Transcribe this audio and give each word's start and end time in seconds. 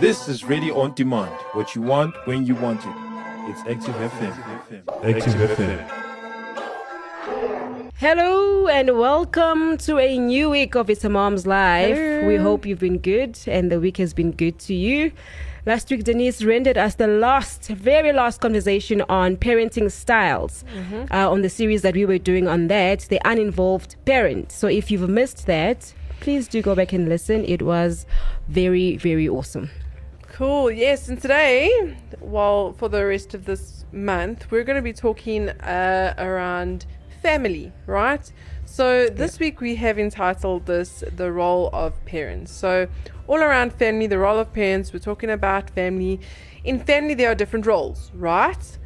This 0.00 0.28
is 0.28 0.44
Radio 0.44 0.78
On 0.78 0.92
Demand. 0.92 1.32
What 1.52 1.74
you 1.74 1.80
want 1.80 2.14
when 2.26 2.44
you 2.46 2.54
want 2.54 2.80
it. 2.84 2.94
It's 3.48 3.60
Active 3.60 3.94
FM. 3.94 4.34
Active 5.02 5.34
FM. 5.50 5.90
Hello 7.96 8.68
and 8.68 8.98
welcome 8.98 9.78
to 9.78 9.98
a 9.98 10.18
new 10.18 10.50
week 10.50 10.74
of 10.74 10.90
It's 10.90 11.02
a 11.04 11.08
Mom's 11.08 11.46
Life. 11.46 11.96
Hello. 11.96 12.28
We 12.28 12.36
hope 12.36 12.66
you've 12.66 12.78
been 12.78 12.98
good 12.98 13.38
and 13.46 13.72
the 13.72 13.80
week 13.80 13.96
has 13.96 14.12
been 14.12 14.32
good 14.32 14.58
to 14.60 14.74
you. 14.74 15.12
Last 15.64 15.90
week, 15.90 16.04
Denise 16.04 16.44
rendered 16.44 16.76
us 16.76 16.96
the 16.96 17.06
last, 17.06 17.68
very 17.68 18.12
last 18.12 18.42
conversation 18.42 19.02
on 19.08 19.36
parenting 19.36 19.90
styles 19.90 20.62
uh, 21.10 21.30
on 21.30 21.40
the 21.40 21.48
series 21.48 21.80
that 21.82 21.94
we 21.94 22.04
were 22.04 22.18
doing 22.18 22.46
on 22.48 22.66
that, 22.68 23.00
the 23.08 23.20
uninvolved 23.24 23.96
parent. 24.04 24.52
So 24.52 24.68
if 24.68 24.90
you've 24.90 25.08
missed 25.08 25.46
that, 25.46 25.94
please 26.20 26.48
do 26.48 26.60
go 26.60 26.74
back 26.74 26.92
and 26.92 27.08
listen. 27.08 27.44
It 27.46 27.62
was 27.62 28.04
very, 28.48 28.98
very 28.98 29.28
awesome. 29.28 29.70
Cool. 30.36 30.70
Yes, 30.70 31.08
and 31.08 31.18
today, 31.18 31.96
well, 32.20 32.74
for 32.74 32.90
the 32.90 33.06
rest 33.06 33.32
of 33.32 33.46
this 33.46 33.86
month, 33.90 34.50
we're 34.50 34.64
going 34.64 34.76
to 34.76 34.82
be 34.82 34.92
talking 34.92 35.48
uh, 35.48 36.12
around 36.18 36.84
family, 37.22 37.72
right? 37.86 38.30
So 38.66 39.06
this 39.06 39.38
week 39.38 39.62
we 39.62 39.76
have 39.76 39.98
entitled 39.98 40.66
this 40.66 41.02
"The 41.10 41.32
Role 41.32 41.70
of 41.72 42.04
Parents." 42.04 42.52
So 42.52 42.86
all 43.26 43.38
around 43.38 43.72
family, 43.72 44.06
the 44.06 44.18
role 44.18 44.38
of 44.38 44.52
parents. 44.52 44.92
We're 44.92 44.98
talking 44.98 45.30
about 45.30 45.70
family. 45.70 46.20
In 46.64 46.80
family, 46.80 47.14
there 47.14 47.30
are 47.30 47.34
different 47.34 47.64
roles, 47.64 48.10
right? 48.14 48.78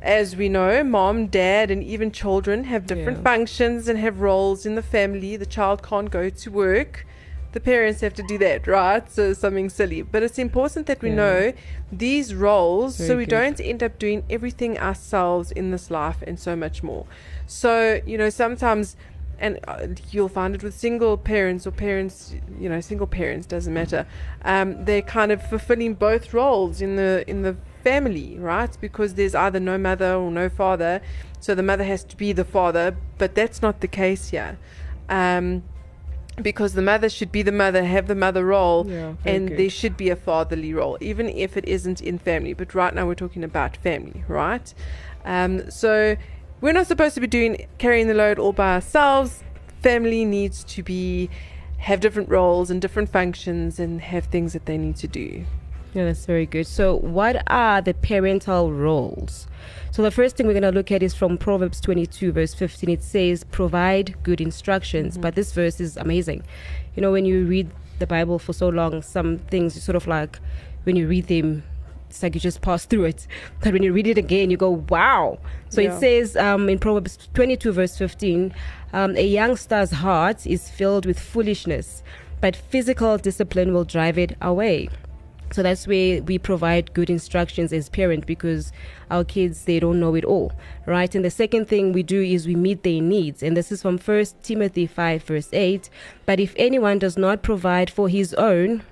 As 0.00 0.36
we 0.36 0.48
know, 0.48 0.82
mom, 0.82 1.26
dad, 1.26 1.70
and 1.70 1.84
even 1.84 2.12
children 2.12 2.64
have 2.64 2.86
different 2.86 3.18
Yeah. 3.18 3.24
functions 3.24 3.88
and 3.88 3.98
have 3.98 4.22
roles 4.22 4.64
in 4.64 4.74
the 4.74 4.82
family. 4.82 5.36
The 5.36 5.44
child 5.44 5.82
can't 5.82 6.10
go 6.10 6.30
to 6.30 6.50
work 6.50 7.04
the 7.54 7.60
parents 7.60 8.00
have 8.00 8.12
to 8.14 8.22
do 8.24 8.36
that, 8.36 8.66
right? 8.66 9.10
So 9.10 9.32
something 9.32 9.70
silly. 9.70 10.02
But 10.02 10.22
it's 10.24 10.38
important 10.38 10.86
that 10.88 11.00
we 11.00 11.10
Yeah. 11.10 11.22
know 11.22 11.52
these 11.90 12.34
roles 12.34 12.96
so 12.96 13.16
we 13.16 13.24
good. 13.24 13.30
don't 13.30 13.60
end 13.60 13.80
up 13.82 13.98
doing 13.98 14.24
everything 14.28 14.76
ourselves 14.78 15.52
in 15.52 15.70
this 15.70 15.88
life 15.90 16.20
and 16.26 16.38
so 16.38 16.56
much 16.56 16.82
more. 16.82 17.06
So, 17.46 18.00
you 18.04 18.18
know, 18.18 18.28
sometimes 18.28 18.96
and 19.38 19.58
uh, 19.66 19.88
you'll 20.10 20.28
find 20.28 20.54
it 20.54 20.62
with 20.62 20.74
single 20.74 21.16
parents 21.16 21.66
or 21.66 21.72
parents, 21.72 22.34
you 22.58 22.68
know, 22.68 22.80
single 22.80 23.06
parents 23.06 23.46
doesn't 23.46 23.74
matter. 23.74 24.06
Um, 24.44 24.84
they're 24.84 25.02
kind 25.02 25.32
of 25.32 25.42
fulfilling 25.42 25.94
both 25.94 26.32
roles 26.32 26.80
in 26.80 26.96
the 26.96 27.24
in 27.26 27.42
the 27.42 27.56
family, 27.82 28.38
right? 28.38 28.76
Because 28.80 29.14
there's 29.14 29.34
either 29.34 29.60
no 29.60 29.76
mother 29.76 30.14
or 30.14 30.30
no 30.30 30.48
father, 30.48 31.00
so 31.40 31.54
the 31.54 31.64
mother 31.64 31.84
has 31.84 32.04
to 32.04 32.16
be 32.16 32.32
the 32.32 32.44
father. 32.44 32.96
But 33.18 33.34
that's 33.34 33.60
not 33.60 33.80
the 33.80 33.88
case 33.88 34.28
here. 34.30 34.56
Um, 35.08 35.64
because 36.42 36.74
the 36.74 36.82
mother 36.82 37.08
should 37.08 37.30
be 37.30 37.42
the 37.42 37.52
mother, 37.52 37.84
have 37.84 38.06
the 38.06 38.14
mother 38.14 38.44
role, 38.44 38.86
Yeah, 38.88 39.14
and 39.24 39.48
good. 39.48 39.58
there 39.58 39.70
should 39.70 39.96
be 39.96 40.10
a 40.10 40.16
fatherly 40.16 40.74
role, 40.74 40.98
even 41.00 41.28
if 41.28 41.56
it 41.56 41.64
isn't 41.66 42.00
in 42.00 42.18
family. 42.18 42.52
But 42.54 42.74
right 42.74 42.94
now 42.94 43.06
we're 43.06 43.14
talking 43.14 43.44
about 43.44 43.76
family, 43.76 44.24
right? 44.28 44.72
Um, 45.24 45.70
so 45.70 46.16
we're 46.60 46.72
not 46.72 46.86
supposed 46.86 47.14
to 47.14 47.20
be 47.20 47.26
doing 47.26 47.66
carrying 47.78 48.08
the 48.08 48.14
load 48.14 48.38
all 48.38 48.52
by 48.52 48.74
ourselves. 48.74 49.42
Family 49.82 50.24
needs 50.24 50.64
to 50.64 50.82
be 50.82 51.30
have 51.78 52.00
different 52.00 52.30
roles 52.30 52.70
and 52.70 52.80
different 52.80 53.10
functions 53.10 53.78
and 53.78 54.00
have 54.00 54.24
things 54.26 54.54
that 54.54 54.64
they 54.64 54.78
need 54.78 54.96
to 54.96 55.06
do. 55.06 55.44
Yeah, 55.94 56.06
that's 56.06 56.26
very 56.26 56.44
good. 56.46 56.66
So, 56.66 56.96
what 56.96 57.42
are 57.46 57.80
the 57.80 57.94
parental 57.94 58.72
roles? 58.72 59.46
So, 59.92 60.02
the 60.02 60.10
first 60.10 60.36
thing 60.36 60.46
we're 60.46 60.52
going 60.52 60.62
to 60.64 60.72
look 60.72 60.90
at 60.90 61.04
is 61.04 61.14
from 61.14 61.38
Proverbs 61.38 61.80
22, 61.80 62.32
verse 62.32 62.52
15. 62.52 62.90
It 62.90 63.02
says, 63.02 63.44
Provide 63.44 64.20
good 64.24 64.40
instructions. 64.40 65.16
But 65.16 65.36
this 65.36 65.52
verse 65.52 65.78
is 65.80 65.96
amazing. 65.96 66.42
You 66.96 67.02
know, 67.02 67.12
when 67.12 67.24
you 67.24 67.44
read 67.46 67.70
the 68.00 68.08
Bible 68.08 68.40
for 68.40 68.52
so 68.52 68.68
long, 68.68 69.02
some 69.02 69.38
things 69.38 69.76
you 69.76 69.80
sort 69.80 69.94
of 69.94 70.08
like, 70.08 70.40
when 70.82 70.96
you 70.96 71.06
read 71.06 71.28
them, 71.28 71.62
it's 72.10 72.22
like 72.24 72.34
you 72.34 72.40
just 72.40 72.60
pass 72.60 72.84
through 72.86 73.04
it. 73.04 73.26
But 73.62 73.72
when 73.72 73.84
you 73.84 73.92
read 73.92 74.08
it 74.08 74.18
again, 74.18 74.50
you 74.50 74.56
go, 74.56 74.70
wow. 74.88 75.38
So 75.68 75.80
Yeah. 75.80 75.96
it 75.96 76.00
says 76.00 76.36
um, 76.36 76.68
in 76.68 76.80
Proverbs 76.80 77.28
22, 77.34 77.70
verse 77.72 77.96
15, 77.96 78.52
um, 78.92 79.16
a 79.16 79.24
youngster's 79.26 79.92
heart 79.92 80.44
is 80.44 80.68
filled 80.68 81.06
with 81.06 81.20
foolishness, 81.20 82.02
but 82.40 82.56
physical 82.56 83.16
discipline 83.16 83.72
will 83.72 83.84
drive 83.84 84.18
it 84.18 84.36
away. 84.42 84.88
So 85.52 85.62
that's 85.62 85.86
where 85.86 86.22
we 86.22 86.38
provide 86.38 86.94
good 86.94 87.10
instructions 87.10 87.72
as 87.72 87.88
parent 87.88 88.26
because 88.26 88.72
our 89.10 89.24
kids 89.24 89.64
they 89.64 89.78
don't 89.78 90.00
know 90.00 90.14
it 90.14 90.24
all, 90.24 90.52
right? 90.86 91.14
And 91.14 91.24
the 91.24 91.30
second 91.30 91.68
thing 91.68 91.92
we 91.92 92.02
do 92.02 92.20
is 92.20 92.46
we 92.46 92.56
meet 92.56 92.82
their 92.82 93.00
needs, 93.00 93.42
and 93.42 93.56
this 93.56 93.70
is 93.70 93.82
from 93.82 93.98
First 93.98 94.42
Timothy 94.42 94.86
five 94.86 95.22
verse 95.22 95.50
eight. 95.52 95.90
But 96.26 96.40
if 96.40 96.54
anyone 96.56 96.98
does 96.98 97.16
not 97.16 97.42
provide 97.42 97.90
for 97.90 98.08
his 98.08 98.34
own, 98.34 98.82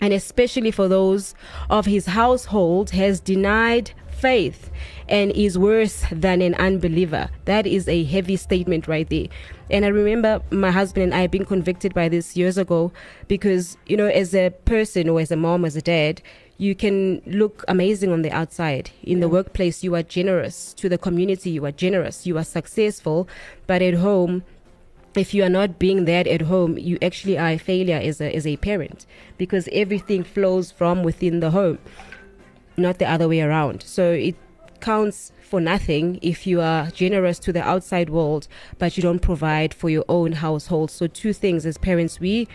and 0.00 0.12
especially 0.12 0.70
for 0.70 0.88
those 0.88 1.34
of 1.70 1.86
his 1.86 2.06
household, 2.06 2.90
has 2.90 3.18
denied 3.18 3.92
faith 4.16 4.70
and 5.08 5.30
is 5.32 5.58
worse 5.58 6.04
than 6.10 6.42
an 6.42 6.54
unbeliever. 6.54 7.28
That 7.44 7.66
is 7.66 7.88
a 7.88 8.04
heavy 8.04 8.36
statement 8.36 8.88
right 8.88 9.08
there. 9.08 9.26
And 9.70 9.84
I 9.84 9.88
remember 9.88 10.42
my 10.50 10.70
husband 10.70 11.04
and 11.04 11.14
I 11.14 11.26
being 11.26 11.44
convicted 11.44 11.94
by 11.94 12.08
this 12.08 12.36
years 12.36 12.58
ago 12.58 12.92
because, 13.28 13.76
you 13.86 13.96
know, 13.96 14.06
as 14.06 14.34
a 14.34 14.50
person 14.64 15.08
or 15.08 15.20
as 15.20 15.30
a 15.30 15.36
mom, 15.36 15.64
as 15.64 15.76
a 15.76 15.82
dad, 15.82 16.22
you 16.58 16.74
can 16.74 17.20
look 17.26 17.64
amazing 17.68 18.12
on 18.12 18.22
the 18.22 18.30
outside. 18.30 18.90
In 19.02 19.20
the 19.20 19.28
workplace, 19.28 19.84
you 19.84 19.94
are 19.94 20.02
generous. 20.02 20.72
To 20.74 20.88
the 20.88 20.98
community, 20.98 21.50
you 21.50 21.64
are 21.66 21.72
generous. 21.72 22.26
You 22.26 22.38
are 22.38 22.44
successful. 22.44 23.28
But 23.66 23.82
at 23.82 23.94
home, 23.94 24.42
if 25.16 25.34
you 25.34 25.42
are 25.42 25.50
not 25.50 25.78
being 25.78 26.04
that 26.04 26.26
at 26.26 26.42
home, 26.42 26.78
you 26.78 26.98
actually 27.02 27.38
are 27.38 27.50
a 27.50 27.58
failure 27.58 28.00
as 28.02 28.20
a 28.20 28.34
as 28.34 28.46
a 28.46 28.56
parent 28.58 29.06
because 29.38 29.68
everything 29.72 30.22
flows 30.22 30.70
from 30.70 31.02
within 31.02 31.40
the 31.40 31.50
home, 31.50 31.78
not 32.76 32.98
the 32.98 33.10
other 33.10 33.28
way 33.28 33.40
around. 33.40 33.82
So 33.82 34.12
it 34.12 34.36
counts 34.80 35.32
for 35.40 35.60
nothing 35.60 36.18
if 36.22 36.46
you 36.46 36.60
are 36.60 36.90
generous 36.90 37.38
to 37.40 37.52
the 37.52 37.62
outside 37.62 38.10
world, 38.10 38.48
but 38.78 38.96
you 38.96 39.02
don't 39.02 39.20
provide 39.20 39.72
for 39.72 39.88
your 39.88 40.04
own 40.08 40.32
household. 40.32 40.90
So 40.90 41.06
two 41.06 41.32
things 41.32 41.64
as 41.64 41.78
parents, 41.78 42.20
we 42.20 42.48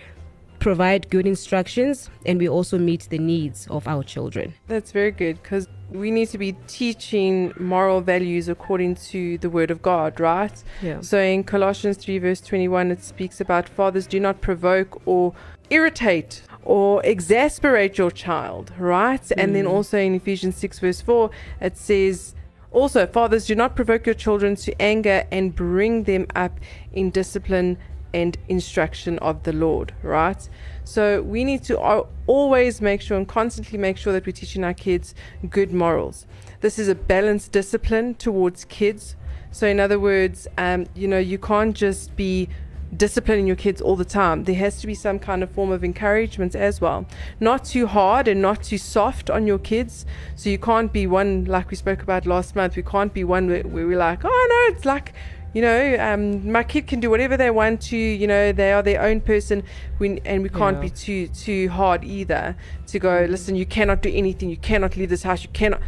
provide 0.60 1.10
good 1.10 1.25
instructions 1.25 2.10
and 2.25 2.40
we 2.40 2.48
also 2.48 2.78
meet 2.78 3.08
the 3.10 3.18
needs 3.18 3.68
of 3.68 3.88
our 3.88 4.04
children. 4.04 4.54
That's 4.68 4.92
very 4.92 5.12
good 5.12 5.42
because 5.42 5.68
we 5.90 6.12
need 6.12 6.30
to 6.30 6.38
be 6.38 6.54
teaching 6.68 7.51
moral 7.60 8.00
values 8.00 8.48
according 8.48 8.96
to 8.96 9.40
the 9.40 9.50
Word 9.50 9.72
of 9.72 9.82
God, 9.82 10.20
right? 10.20 10.63
Yeah. 10.82 11.01
So 11.01 11.20
in 11.20 11.44
Colossians 11.44 11.98
3, 11.98 12.20
verse 12.20 12.42
21, 12.42 12.92
it 12.92 13.04
speaks 13.04 13.42
about 13.42 13.68
fathers 13.68 14.06
do 14.06 14.20
not 14.20 14.40
provoke 14.42 15.01
or 15.06 15.34
irritate 15.72 16.44
or 16.63 17.03
exasperate 17.03 17.98
your 17.98 18.12
child, 18.12 18.72
right? 18.77 19.32
And 19.38 19.56
then 19.56 19.65
also 19.65 19.98
in 19.98 20.15
Ephesians 20.15 20.58
6, 20.58 20.80
verse 20.80 21.01
4, 21.01 21.30
it 21.60 21.77
says, 21.77 22.36
also, 22.72 23.06
fathers, 23.06 23.48
do 23.48 23.56
not 23.56 23.75
provoke 23.75 24.06
your 24.06 24.15
children 24.15 24.56
to 24.56 24.82
anger 24.82 25.25
and 25.30 25.53
bring 25.53 26.03
them 26.03 26.25
up 26.36 26.58
in 26.94 27.10
discipline 27.10 27.77
and 28.13 28.38
instruction 28.48 29.20
of 29.20 29.44
the 29.44 29.53
Lord, 29.53 29.94
right? 30.01 30.48
So 30.84 31.22
we 31.22 31.44
need 31.44 31.63
to 31.63 32.06
always 32.27 32.82
make 32.82 33.01
sure 33.01 33.18
and 33.18 33.27
constantly 33.27 33.77
make 33.77 33.98
sure 33.98 34.13
that 34.13 34.25
we're 34.25 34.32
teaching 34.32 34.63
our 34.63 34.74
kids 34.74 35.13
good 35.50 35.74
morals. 35.74 36.25
This 36.62 36.80
is 36.80 36.88
a 36.88 36.96
balanced 36.96 37.51
discipline 37.51 38.15
towards 38.15 38.65
kids. 38.65 39.15
So, 39.51 39.68
in 39.68 39.80
other 39.80 40.00
words, 40.00 40.48
um, 40.58 40.86
you 40.96 41.08
know, 41.08 41.20
you 41.20 41.38
can't 41.38 41.75
just 41.75 42.15
be 42.15 42.48
disciplining 42.96 43.48
your 43.48 43.56
kids 43.56 43.82
all 43.82 43.96
the 43.96 44.06
time. 44.06 44.44
There 44.44 44.56
has 44.56 44.82
to 44.82 44.88
be 44.88 44.96
some 44.96 45.20
kind 45.20 45.44
of 45.44 45.52
form 45.52 45.72
of 45.72 45.84
encouragement 45.84 46.56
as 46.56 46.82
well. 46.82 47.06
Not 47.40 47.66
too 47.66 47.88
hard 47.88 48.28
and 48.28 48.42
not 48.42 48.64
too 48.64 48.78
soft 48.78 49.30
on 49.30 49.48
your 49.48 49.60
kids. 49.60 50.06
So 50.36 50.50
you 50.50 50.58
can't 50.58 50.92
be 50.92 51.08
one 51.08 51.46
like 51.46 51.70
we 51.70 51.78
spoke 51.78 52.02
about 52.02 52.26
last 52.26 52.56
month. 52.56 52.76
We 52.76 52.84
can't 52.84 53.14
be 53.14 53.24
one 53.24 53.48
where, 53.48 53.64
where 53.64 53.88
we're 53.88 53.98
like, 53.98 54.22
oh 54.24 54.48
no, 54.50 54.76
it's 54.76 54.86
like 54.86 55.14
you 55.54 55.62
know, 55.62 55.98
um, 56.00 56.50
my 56.50 56.64
kid 56.64 56.88
can 56.88 57.02
do 57.02 57.10
whatever 57.10 57.36
they 57.36 57.52
want 57.52 57.82
to. 57.82 57.98
You 57.98 58.26
know, 58.26 58.54
they 58.54 58.72
are 58.72 58.82
their 58.82 59.02
own 59.02 59.20
person, 59.20 59.64
we, 60.00 60.22
and 60.24 60.44
we 60.44 60.50
can't 60.50 60.78
Yeah. 60.78 60.82
be 60.84 60.90
too 60.90 61.28
too 61.28 61.68
hard 61.70 62.06
either. 62.06 62.56
To 62.88 63.00
go, 63.00 63.26
listen, 63.30 63.56
you 63.56 63.66
cannot 63.66 64.02
do 64.02 64.10
anything. 64.14 64.50
You 64.50 64.58
cannot 64.58 64.96
leave 64.96 65.10
this 65.10 65.24
house. 65.24 65.44
You 65.44 65.50
cannot. 65.50 65.82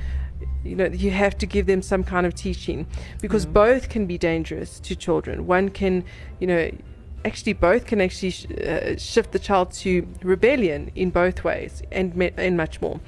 You 0.65 0.75
know, 0.77 0.85
you 0.85 1.11
have 1.11 1.37
to 1.39 1.45
give 1.45 1.65
them 1.65 1.81
some 1.81 2.05
kind 2.05 2.25
of 2.25 2.33
teaching 2.35 2.87
because 3.21 3.45
both 3.45 3.89
can 3.89 4.05
be 4.05 4.17
dangerous 4.17 4.79
to 4.81 4.95
children. 4.95 5.45
One 5.45 5.67
can, 5.69 6.05
you 6.39 6.47
know, 6.47 6.71
actually 7.25 7.53
both 7.53 7.85
can 7.85 8.01
actually 8.01 8.31
sh- 8.31 8.45
uh, 8.51 8.97
shift 8.97 9.31
the 9.31 9.39
child 9.39 9.71
to 9.71 10.07
rebellion 10.21 10.91
in 10.95 11.09
both 11.09 11.43
ways 11.43 11.81
and 11.91 12.15
me- 12.15 12.31
and 12.37 12.57
much 12.57 12.81
more. 12.81 12.99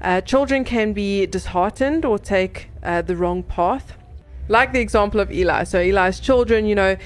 Uh, 0.00 0.20
children 0.20 0.64
can 0.64 0.92
be 0.92 1.26
disheartened 1.26 2.04
or 2.04 2.18
take 2.18 2.68
uh, 2.82 3.02
the 3.02 3.16
wrong 3.16 3.42
path 3.42 3.96
like 4.48 4.72
the 4.72 4.80
example 4.80 5.20
of 5.20 5.30
Eli. 5.30 5.64
So 5.64 5.80
Eli's 5.80 6.20
children, 6.20 6.66
you 6.66 6.74
know, 6.74 6.96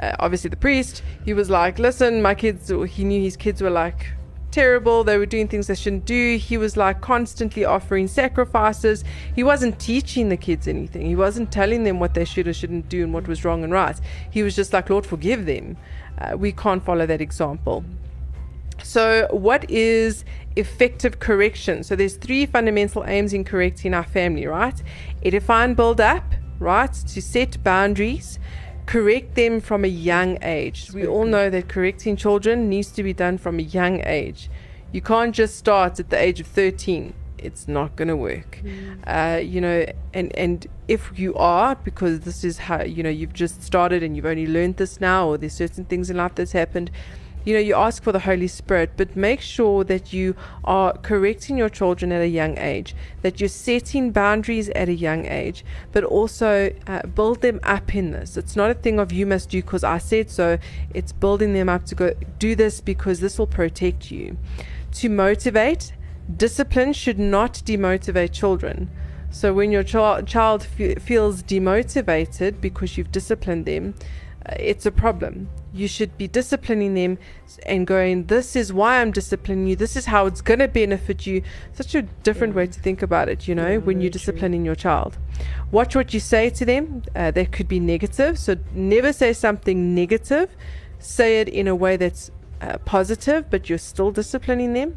uh, 0.00 0.16
obviously 0.18 0.50
the 0.50 0.56
priest, 0.56 1.02
he 1.24 1.34
was 1.34 1.50
like, 1.50 1.78
listen, 1.78 2.22
my 2.22 2.34
kids, 2.34 2.70
or 2.70 2.86
he 2.86 3.04
knew 3.04 3.20
his 3.20 3.36
kids 3.36 3.60
were 3.62 3.70
like 3.70 4.06
terrible. 4.54 5.02
They 5.02 5.18
were 5.18 5.26
doing 5.26 5.48
things 5.48 5.66
they 5.66 5.74
shouldn't 5.74 6.04
do. 6.04 6.36
He 6.36 6.56
was 6.56 6.76
like 6.76 7.00
constantly 7.00 7.64
offering 7.64 8.06
sacrifices. 8.06 9.02
He 9.34 9.42
wasn't 9.42 9.80
teaching 9.80 10.28
the 10.28 10.36
kids 10.36 10.68
anything. 10.68 11.06
He 11.06 11.16
wasn't 11.16 11.50
telling 11.50 11.82
them 11.82 11.98
what 11.98 12.14
they 12.14 12.24
should 12.24 12.46
or 12.46 12.54
shouldn't 12.54 12.88
do 12.88 13.02
and 13.02 13.12
what 13.12 13.26
was 13.26 13.44
wrong 13.44 13.64
and 13.64 13.72
right. 13.72 14.00
He 14.30 14.44
was 14.44 14.54
just 14.54 14.72
like, 14.72 14.90
Lord, 14.90 15.04
forgive 15.04 15.44
them. 15.44 15.76
Uh, 16.18 16.36
we 16.36 16.52
can't 16.52 16.84
follow 16.84 17.04
that 17.04 17.20
example. 17.20 17.84
So, 18.82 19.26
what 19.30 19.68
is 19.68 20.24
effective 20.54 21.18
correction? 21.18 21.82
So, 21.82 21.96
there's 21.96 22.16
three 22.16 22.46
fundamental 22.46 23.04
aims 23.06 23.32
in 23.32 23.42
correcting 23.42 23.92
our 23.92 24.04
family, 24.04 24.46
right? 24.46 24.80
Edify 25.24 25.64
and 25.64 25.74
build 25.74 26.00
up, 26.00 26.24
right? 26.60 26.92
To 26.92 27.20
set 27.20 27.62
boundaries, 27.64 28.38
correct 28.86 29.34
them 29.34 29.60
from 29.60 29.84
a 29.84 29.88
young 29.88 30.38
age. 30.42 30.90
We 30.92 31.06
all 31.06 31.24
know 31.24 31.50
that 31.50 31.68
correcting 31.68 32.16
children 32.16 32.68
needs 32.68 32.90
to 32.92 33.02
be 33.02 33.12
done 33.12 33.38
from 33.38 33.58
a 33.58 33.62
young 33.62 34.02
age. 34.04 34.50
You 34.92 35.00
can't 35.00 35.34
just 35.34 35.56
start 35.56 35.98
at 35.98 36.10
the 36.10 36.18
age 36.18 36.40
of 36.40 36.46
13 36.46 37.14
it's 37.44 37.68
not 37.68 37.94
going 37.94 38.08
to 38.08 38.16
work. 38.16 38.60
Mm. 38.64 38.98
Uh, 39.06 39.38
you 39.38 39.60
know, 39.60 39.86
and 40.12 40.34
and 40.36 40.66
if 40.88 41.16
you 41.18 41.34
are, 41.34 41.76
because 41.76 42.20
this 42.20 42.42
is 42.42 42.58
how 42.58 42.82
you 42.82 43.02
know 43.02 43.10
you've 43.10 43.34
just 43.34 43.62
started 43.62 44.02
and 44.02 44.16
you've 44.16 44.26
only 44.26 44.46
learned 44.46 44.78
this 44.78 45.00
now, 45.00 45.28
or 45.28 45.38
there's 45.38 45.52
certain 45.52 45.84
things 45.84 46.10
in 46.10 46.16
life 46.16 46.34
that's 46.34 46.52
happened. 46.52 46.90
You 47.44 47.54
know, 47.54 47.60
you 47.60 47.74
ask 47.74 48.02
for 48.02 48.10
the 48.10 48.20
Holy 48.20 48.48
Spirit, 48.48 48.92
but 48.96 49.16
make 49.16 49.40
sure 49.40 49.84
that 49.84 50.12
you 50.12 50.34
are 50.64 50.96
correcting 50.98 51.58
your 51.58 51.68
children 51.68 52.10
at 52.10 52.22
a 52.22 52.28
young 52.28 52.56
age, 52.58 52.96
that 53.20 53.38
you're 53.38 53.48
setting 53.48 54.12
boundaries 54.12 54.70
at 54.70 54.88
a 54.88 54.94
young 54.94 55.26
age, 55.26 55.64
but 55.92 56.04
also 56.04 56.74
uh, 56.86 57.06
build 57.06 57.42
them 57.42 57.60
up 57.62 57.94
in 57.94 58.12
this. 58.12 58.36
It's 58.38 58.56
not 58.56 58.70
a 58.70 58.74
thing 58.74 58.98
of 58.98 59.12
you 59.12 59.26
must 59.26 59.50
do 59.50 59.60
because 59.60 59.84
I 59.84 59.98
said 59.98 60.30
so. 60.30 60.58
It's 60.94 61.12
building 61.12 61.52
them 61.52 61.68
up 61.68 61.84
to 61.86 61.94
go 61.94 62.14
do 62.38 62.54
this 62.54 62.80
because 62.80 63.20
this 63.20 63.38
will 63.38 63.46
protect 63.46 64.10
you. 64.10 64.38
To 64.92 65.08
motivate 65.08 65.92
discipline 66.34 66.92
should 66.94 67.18
not 67.18 67.54
demotivate 67.66 68.32
children. 68.32 68.90
So 69.30 69.52
when 69.52 69.72
your 69.72 69.82
ch- 69.82 70.26
child 70.30 70.62
feels 70.62 71.42
demotivated 71.42 72.60
because 72.60 72.96
you've 72.96 73.12
disciplined 73.12 73.66
them, 73.66 73.94
uh, 74.46 74.54
it's 74.58 74.86
a 74.86 74.92
problem. 74.92 75.48
You 75.74 75.88
should 75.88 76.16
be 76.16 76.28
disciplining 76.28 76.94
them 76.94 77.18
and 77.66 77.86
going, 77.86 78.26
This 78.26 78.54
is 78.54 78.72
why 78.72 79.00
I'm 79.00 79.10
disciplining 79.10 79.66
you. 79.66 79.76
This 79.76 79.96
is 79.96 80.06
how 80.06 80.26
it's 80.26 80.40
going 80.40 80.60
to 80.60 80.68
benefit 80.68 81.26
you. 81.26 81.42
Such 81.72 81.94
a 81.96 82.02
different 82.22 82.52
yeah. 82.52 82.58
way 82.58 82.66
to 82.68 82.80
think 82.80 83.02
about 83.02 83.28
it, 83.28 83.48
you 83.48 83.54
know, 83.54 83.72
yeah, 83.72 83.76
when 83.78 84.00
you're 84.00 84.10
disciplining 84.10 84.60
true. 84.60 84.66
your 84.66 84.74
child. 84.76 85.18
Watch 85.72 85.96
what 85.96 86.14
you 86.14 86.20
say 86.20 86.48
to 86.50 86.64
them. 86.64 87.02
Uh, 87.16 87.32
that 87.32 87.50
could 87.50 87.66
be 87.66 87.80
negative. 87.80 88.38
So 88.38 88.56
never 88.72 89.12
say 89.12 89.32
something 89.32 89.94
negative. 89.94 90.48
Say 91.00 91.40
it 91.40 91.48
in 91.48 91.66
a 91.66 91.74
way 91.74 91.96
that's 91.96 92.30
uh, 92.60 92.78
positive, 92.84 93.50
but 93.50 93.68
you're 93.68 93.78
still 93.78 94.12
disciplining 94.12 94.72
them. 94.74 94.96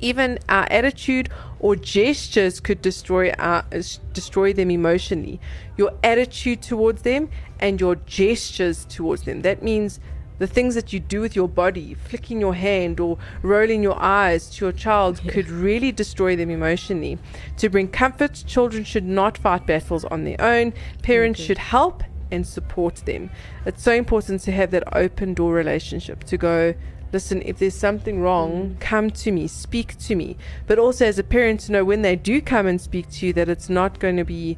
Even 0.00 0.38
our 0.48 0.66
attitude 0.70 1.28
or 1.58 1.76
gestures 1.76 2.60
could 2.60 2.82
destroy 2.82 3.30
uh, 3.30 3.62
our, 3.70 3.82
destroy 4.12 4.52
them 4.52 4.70
emotionally. 4.70 5.40
Your 5.76 5.92
attitude 6.02 6.62
towards 6.62 7.02
them 7.02 7.28
and 7.60 7.80
your 7.80 7.96
gestures 7.96 8.84
towards 8.84 9.22
them. 9.22 9.42
That 9.42 9.62
means 9.62 10.00
the 10.38 10.46
things 10.46 10.74
that 10.74 10.92
you 10.92 10.98
do 10.98 11.20
with 11.20 11.36
your 11.36 11.48
body, 11.48 11.94
flicking 11.94 12.40
your 12.40 12.54
hand 12.54 12.98
or 12.98 13.16
rolling 13.42 13.82
your 13.82 14.00
eyes 14.02 14.50
to 14.50 14.64
your 14.64 14.72
child, 14.72 15.20
yeah. 15.22 15.32
could 15.32 15.48
really 15.48 15.92
destroy 15.92 16.34
them 16.34 16.50
emotionally. 16.50 17.18
To 17.58 17.68
bring 17.68 17.88
comfort, 17.88 18.42
children 18.46 18.82
should 18.82 19.04
not 19.04 19.38
fight 19.38 19.66
battles 19.66 20.04
on 20.06 20.24
their 20.24 20.40
own. 20.40 20.72
Parents 21.02 21.38
okay. 21.38 21.46
should 21.46 21.58
help 21.58 22.02
and 22.32 22.46
support 22.46 22.96
them. 23.06 23.30
It's 23.66 23.82
so 23.82 23.92
important 23.92 24.40
to 24.42 24.52
have 24.52 24.70
that 24.72 24.96
open 24.96 25.34
door 25.34 25.52
relationship 25.52 26.24
to 26.24 26.36
go, 26.36 26.74
listen, 27.12 27.42
if 27.42 27.58
there's 27.58 27.74
something 27.74 28.20
wrong, 28.20 28.50
mm. 28.70 28.80
come 28.80 29.10
to 29.10 29.30
me, 29.30 29.46
speak 29.46 29.98
to 29.98 30.14
me. 30.14 30.36
But 30.66 30.78
also 30.78 31.06
as 31.06 31.18
a 31.18 31.24
parent 31.24 31.60
to 31.60 31.72
know 31.72 31.84
when 31.84 32.02
they 32.02 32.16
do 32.16 32.40
come 32.40 32.66
and 32.66 32.80
speak 32.80 33.10
to 33.12 33.26
you 33.26 33.32
that 33.34 33.48
it's 33.48 33.68
not 33.68 33.98
going 33.98 34.16
to 34.16 34.24
be 34.24 34.56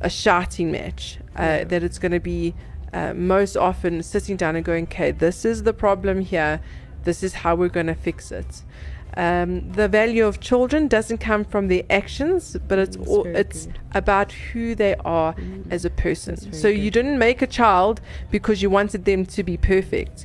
a 0.00 0.10
shouting 0.10 0.72
match, 0.72 1.18
uh, 1.38 1.42
yeah. 1.42 1.64
that 1.64 1.82
it's 1.82 1.98
going 1.98 2.12
to 2.12 2.20
be 2.20 2.54
uh, 2.92 3.14
most 3.14 3.56
often 3.56 4.02
sitting 4.02 4.36
down 4.36 4.56
and 4.56 4.64
going, 4.64 4.84
okay, 4.84 5.12
this 5.12 5.44
is 5.44 5.62
the 5.62 5.72
problem 5.72 6.20
here, 6.20 6.60
this 7.04 7.22
is 7.22 7.34
how 7.34 7.54
we're 7.54 7.68
going 7.68 7.86
to 7.86 7.94
fix 7.94 8.32
it. 8.32 8.62
Um, 9.14 9.70
the 9.72 9.88
value 9.88 10.24
of 10.26 10.40
children 10.40 10.88
doesn't 10.88 11.18
come 11.18 11.44
from 11.44 11.68
their 11.68 11.82
actions, 11.90 12.56
but 12.66 12.78
it's 12.78 12.96
all, 12.96 13.26
it's 13.26 13.66
good. 13.66 13.78
about 13.92 14.32
who 14.32 14.74
they 14.74 14.94
are 15.04 15.34
mm. 15.34 15.70
as 15.70 15.84
a 15.84 15.90
person. 15.90 16.36
So 16.36 16.70
good. 16.70 16.78
you 16.78 16.90
didn't 16.90 17.18
make 17.18 17.42
a 17.42 17.46
child 17.46 18.00
because 18.30 18.62
you 18.62 18.70
wanted 18.70 19.04
them 19.04 19.26
to 19.26 19.42
be 19.42 19.58
perfect 19.58 20.24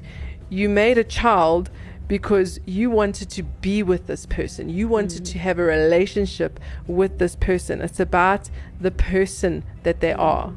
you 0.50 0.70
made 0.70 0.98
a 0.98 1.04
child 1.04 1.70
because 2.08 2.60
you 2.66 2.90
wanted 2.90 3.30
to 3.30 3.44
be 3.44 3.84
with 3.84 4.08
this 4.08 4.26
person. 4.26 4.70
You 4.70 4.88
wanted 4.88 5.24
mm. 5.24 5.32
to 5.32 5.40
have 5.40 5.60
a 5.60 5.64
relationship 5.64 6.60
with 6.88 7.20
this 7.20 7.36
person. 7.36 7.82
It's 7.82 8.00
about 8.00 8.50
the 8.80 8.92
person 8.92 9.64
that 9.84 10.00
they 10.00 10.14
are. 10.14 10.54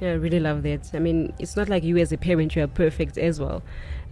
Yeah, 0.00 0.10
I 0.10 0.14
really 0.14 0.40
love 0.40 0.62
that. 0.64 0.90
I 0.94 0.98
mean, 0.98 1.32
it's 1.38 1.56
not 1.56 1.68
like 1.68 1.82
you 1.82 1.96
as 1.98 2.12
a 2.12 2.18
parent, 2.18 2.54
you 2.56 2.62
are 2.62 2.68
perfect 2.68 3.18
as 3.18 3.40
well. 3.40 3.62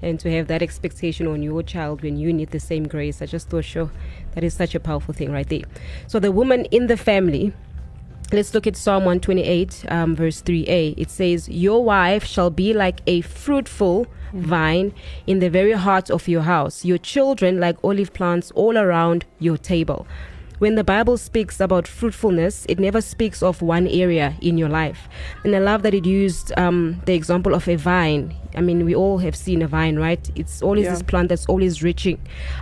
And 0.03 0.21
to 0.21 0.31
have 0.31 0.47
that 0.49 0.63
expectation 0.63 1.27
on 1.27 1.43
your 1.43 1.63
child 1.63 2.03
when 2.03 2.17
you 2.17 2.33
need 2.33 2.51
the 2.51 2.61
same 2.61 2.87
grace, 2.87 3.23
I 3.23 3.27
just 3.27 3.49
thought, 3.49 3.65
sure, 3.65 3.91
that 4.33 4.45
is 4.45 4.55
such 4.55 4.75
a 4.75 4.81
powerful 4.81 5.15
thing 5.15 5.33
right 5.33 5.49
there. 5.49 5.63
So 6.07 6.21
the 6.21 6.33
woman 6.33 6.67
in 6.67 6.87
the 6.87 6.97
family, 6.97 7.53
let's 8.33 8.55
look 8.55 8.67
at 8.67 8.77
Psalm 8.77 9.05
128, 9.05 9.85
um, 9.89 10.17
verse 10.17 10.43
3a. 10.43 10.95
It 10.97 11.11
says, 11.11 11.49
Your 11.49 11.85
wife 11.85 12.25
shall 12.25 12.51
be 12.51 12.73
like 12.73 13.01
a 13.07 13.21
fruitful 13.21 14.07
vine 14.33 14.93
in 15.27 15.39
the 15.39 15.49
very 15.49 15.73
heart 15.73 16.11
of 16.11 16.29
your 16.29 16.43
house, 16.43 16.85
your 16.85 16.99
children 16.99 17.61
like 17.61 17.77
olive 17.85 18.13
plants 18.13 18.51
all 18.53 18.77
around 18.77 19.25
your 19.39 19.57
table. 19.57 20.07
When 20.59 20.75
the 20.75 20.85
Bible 20.85 21.19
speaks 21.19 21.61
about 21.61 21.87
fruitfulness, 21.87 22.65
it 22.67 22.79
never 22.79 23.03
speaks 23.03 23.43
of 23.43 23.61
one 23.61 23.87
area 23.87 24.35
in 24.41 24.57
your 24.57 24.71
life. 24.71 25.07
And 25.45 25.55
I 25.55 25.59
love 25.59 25.83
that 25.83 25.93
it 25.93 26.07
used 26.07 26.51
um, 26.57 27.03
the 27.05 27.13
example 27.13 27.55
of 27.55 27.69
a 27.69 27.77
vine. 27.77 28.35
I 28.55 28.63
mean, 28.63 28.87
we 28.87 28.95
all 28.95 29.19
have 29.19 29.37
seen 29.37 29.61
a 29.61 29.69
vine, 29.69 29.97
right? 29.97 30.31
It's 30.35 30.63
always 30.63 30.85
yeah. 30.85 30.93
this 30.93 31.03
plant 31.03 31.29
that's 31.29 31.45
always 31.45 31.83
reaching 31.83 32.19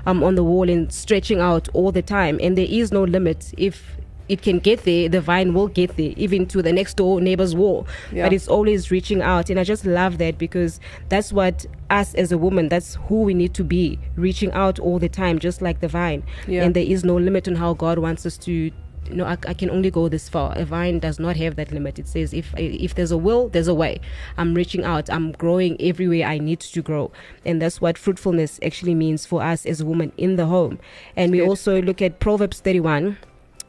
um, 0.07 0.25
on 0.25 0.35
the 0.35 0.43
wall 0.43 0.69
and 0.69 0.93
stretching 0.93 1.39
out 1.39 1.69
all 1.73 1.93
the 1.93 2.03
time. 2.03 2.41
And 2.43 2.59
there 2.59 2.67
is 2.69 2.91
no 2.91 3.05
limit 3.05 3.55
if 3.57 3.97
it 4.29 4.43
can 4.43 4.59
get 4.59 4.85
there, 4.85 5.09
the 5.09 5.21
vine 5.21 5.53
will 5.53 5.69
get 5.69 5.97
there, 5.97 6.13
even 6.17 6.47
to 6.47 6.63
the 6.63 6.73
next 6.73 6.95
door 6.95 7.21
neighbor's 7.21 7.55
wall. 7.55 7.87
Yeah. 8.13 8.25
But 8.25 8.33
it's 8.33 8.49
always 8.49 8.91
reaching 8.91 9.23
out. 9.23 9.51
And 9.51 9.61
I 9.61 9.65
just 9.65 9.85
love 9.85 10.19
that 10.19 10.39
because 10.39 10.81
that's 11.09 11.33
what 11.33 11.67
us 11.91 12.15
as 12.15 12.33
a 12.33 12.39
woman, 12.39 12.69
that's 12.69 12.97
who 13.09 13.23
we 13.23 13.35
need 13.35 13.55
to 13.55 13.65
be, 13.65 13.99
reaching 14.17 14.51
out 14.53 14.79
all 14.79 14.99
the 14.99 15.09
time, 15.09 15.39
just 15.39 15.61
like 15.61 15.81
the 15.81 15.89
vine. 15.89 16.23
Yeah. 16.47 16.65
And 16.65 16.75
there 16.75 16.85
is 16.85 17.05
no 17.05 17.17
limit 17.17 17.49
on 17.49 17.57
how 17.57 17.75
God 17.75 17.99
wants 17.99 18.25
us 18.25 18.39
to 18.39 18.71
you 19.11 19.17
know, 19.17 19.27
I, 19.27 19.37
I, 19.47 19.53
can 19.53 19.69
only 19.69 19.91
go 19.91 20.09
this 20.09 20.31
far. 20.31 20.57
A 20.57 20.65
vine 20.65 20.99
does 20.99 21.19
not 21.19 21.37
have 21.37 21.57
that 21.57 21.71
limit. 21.71 21.99
It 21.99 22.09
says 22.09 22.33
if 22.33 22.55
if 22.57 22.95
there's 22.95 23.11
a 23.11 23.19
will, 23.19 23.49
there's 23.51 23.69
a 23.69 23.75
way. 23.75 24.01
I'm 24.39 24.55
reaching 24.55 24.83
out. 24.83 25.11
I'm 25.11 25.33
growing 25.33 25.79
everywhere 25.81 26.27
I 26.27 26.39
need 26.39 26.61
to 26.61 26.81
grow, 26.81 27.13
and 27.45 27.61
that's 27.61 27.83
what 27.83 27.99
fruitfulness 27.99 28.59
actually 28.65 28.95
means 28.95 29.27
for 29.27 29.43
us 29.43 29.67
as 29.67 29.83
a 29.83 29.85
woman 29.85 30.13
in 30.17 30.37
the 30.37 30.47
home. 30.47 30.79
And 31.17 31.33
we 31.33 31.39
Good. 31.39 31.49
also 31.49 31.83
look 31.83 32.01
at 32.01 32.19
Proverbs 32.19 32.61
31 32.61 33.19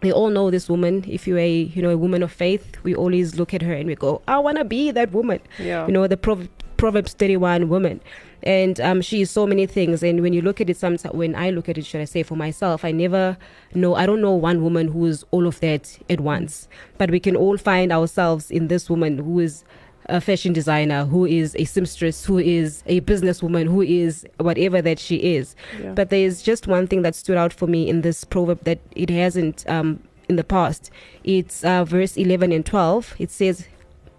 we 0.06 0.12
all 0.12 0.30
know 0.30 0.52
this 0.52 0.70
woman. 0.70 1.04
If 1.08 1.28
you're 1.28 1.40
a 1.40 1.52
you 1.52 1.82
know 1.82 1.90
a 1.90 1.98
woman 1.98 2.24
of 2.24 2.32
faith, 2.32 2.78
we 2.84 2.96
always 2.96 3.36
look 3.36 3.54
at 3.54 3.62
her 3.62 3.74
and 3.74 3.88
we 3.88 3.96
go, 3.96 4.22
I 4.28 4.38
want 4.40 4.58
to 4.58 4.64
be 4.64 4.92
that 4.92 5.12
woman. 5.12 5.40
Yeah. 5.60 5.86
You 5.88 5.94
know 5.94 6.08
the 6.08 6.18
Prov- 6.18 6.48
Proverbs 6.78 7.14
31 7.14 7.70
woman, 7.70 8.02
and 8.44 8.80
um, 8.82 9.02
she 9.02 9.22
is 9.22 9.32
so 9.32 9.48
many 9.48 9.66
things. 9.66 10.04
And 10.04 10.22
when 10.22 10.34
you 10.34 10.42
look 10.42 10.62
at 10.62 10.70
it, 10.70 10.78
sometimes 10.78 11.14
when 11.14 11.36
I 11.36 11.50
look 11.50 11.70
at 11.70 11.78
it, 11.78 11.86
should 11.86 12.02
I 12.02 12.06
say 12.06 12.22
for 12.22 12.36
myself, 12.36 12.86
I 12.86 12.92
never 12.92 13.38
know. 13.74 13.96
I 13.96 14.06
don't 14.06 14.22
know 14.22 14.34
one 14.34 14.62
woman 14.62 14.90
who 14.90 15.06
is 15.06 15.26
all 15.32 15.48
of 15.48 15.60
that 15.62 15.98
at 16.10 16.20
once. 16.20 16.68
But 16.98 17.10
we 17.12 17.20
can 17.20 17.36
all 17.36 17.58
find 17.58 17.92
ourselves 17.92 18.52
in 18.52 18.68
this 18.68 18.90
woman 18.90 19.18
who 19.18 19.40
is 19.40 19.64
a 20.08 20.22
fashion 20.22 20.54
designer, 20.54 21.06
who 21.06 21.26
is 21.26 21.56
a 21.58 21.66
seamstress, 21.66 22.26
who 22.26 22.38
is 22.38 22.84
a 22.86 23.02
businesswoman, 23.02 23.66
who 23.66 23.82
is 23.82 24.26
whatever 24.38 24.82
that 24.82 25.00
she 25.00 25.36
is. 25.36 25.56
Yeah. 25.82 25.92
But 25.94 26.10
there's 26.10 26.42
just 26.42 26.68
one 26.68 26.88
thing 26.88 27.02
that 27.02 27.16
stood 27.16 27.38
out 27.38 27.54
for 27.54 27.68
me 27.68 27.90
in 27.90 28.02
this 28.02 28.24
proverb 28.24 28.64
that 28.64 28.80
it 28.96 29.10
hasn't 29.10 29.68
um, 29.68 30.04
in 30.30 30.36
the 30.36 30.44
past. 30.44 30.92
It's 31.24 31.64
uh, 31.64 31.86
verse 31.86 32.18
11 32.18 32.52
and 32.52 32.66
12. 32.66 33.16
It 33.20 33.32
says, 33.32 33.68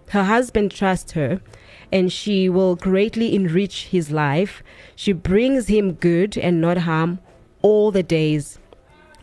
Her 0.09 0.23
husband 0.23 0.71
trusts 0.71 1.13
her, 1.13 1.41
and 1.91 2.11
she 2.11 2.49
will 2.49 2.75
greatly 2.75 3.33
enrich 3.35 3.87
his 3.87 4.11
life. 4.11 4.61
She 4.95 5.13
brings 5.13 5.67
him 5.67 5.93
good 5.93 6.37
and 6.37 6.59
not 6.59 6.79
harm 6.79 7.19
all 7.61 7.91
the 7.91 8.03
days 8.03 8.59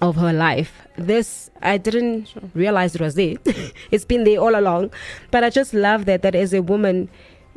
of 0.01 0.17
her 0.17 0.33
life. 0.33 0.87
This 0.97 1.51
I 1.63 1.79
didn't 1.79 2.27
sure. 2.27 2.43
realize 2.55 2.95
it 2.95 3.01
was 3.01 3.15
there. 3.15 3.35
it's 3.91 4.05
been 4.05 4.25
there 4.25 4.39
all 4.39 4.59
along, 4.59 4.91
but 5.31 5.45
I 5.45 5.51
just 5.51 5.75
love 5.75 6.05
that 6.07 6.23
that 6.23 6.35
as 6.35 6.53
a 6.53 6.63
woman, 6.63 7.09